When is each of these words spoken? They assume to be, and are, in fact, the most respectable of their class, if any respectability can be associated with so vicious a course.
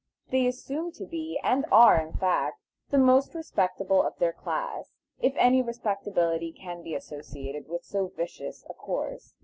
They 0.31 0.47
assume 0.47 0.91
to 0.93 1.05
be, 1.05 1.39
and 1.43 1.63
are, 1.71 2.01
in 2.01 2.13
fact, 2.13 2.59
the 2.89 2.97
most 2.97 3.35
respectable 3.35 4.01
of 4.01 4.17
their 4.17 4.33
class, 4.33 4.95
if 5.19 5.33
any 5.37 5.61
respectability 5.61 6.51
can 6.53 6.81
be 6.81 6.95
associated 6.95 7.67
with 7.69 7.85
so 7.85 8.07
vicious 8.07 8.65
a 8.67 8.73
course. 8.73 9.35